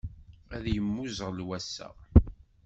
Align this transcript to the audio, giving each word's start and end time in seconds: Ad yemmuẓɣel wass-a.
Ad 0.55 0.65
yemmuẓɣel 0.73 1.41
wass-a. 1.47 1.87